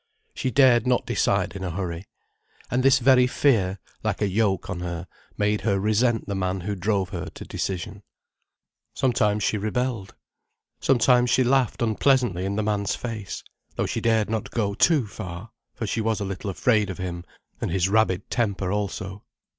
She 0.33 0.49
dared 0.49 0.87
not 0.87 1.05
decide 1.05 1.55
in 1.55 1.63
a 1.63 1.69
hurry. 1.69 2.05
And 2.71 2.81
this 2.81 2.97
very 2.97 3.27
fear, 3.27 3.77
like 4.01 4.19
a 4.19 4.27
yoke 4.27 4.67
on 4.67 4.79
her, 4.79 5.05
made 5.37 5.61
her 5.61 5.79
resent 5.79 6.25
the 6.27 6.33
man 6.33 6.61
who 6.61 6.73
drove 6.75 7.09
her 7.09 7.27
to 7.35 7.45
decision. 7.45 8.01
Sometimes 8.95 9.43
she 9.43 9.59
rebelled. 9.59 10.15
Sometimes 10.79 11.29
she 11.29 11.43
laughed 11.43 11.83
unpleasantly 11.83 12.45
in 12.45 12.55
the 12.55 12.63
man's 12.63 12.95
face: 12.95 13.43
though 13.75 13.85
she 13.85 14.01
dared 14.01 14.27
not 14.27 14.49
go 14.49 14.73
too 14.73 15.05
far: 15.05 15.51
for 15.75 15.85
she 15.85 16.01
was 16.01 16.19
a 16.19 16.25
little 16.25 16.49
afraid 16.49 16.89
of 16.89 16.97
him 16.97 17.23
and 17.61 17.69
his 17.69 17.87
rabid 17.87 18.27
temper, 18.31 18.71
also. 18.71 19.23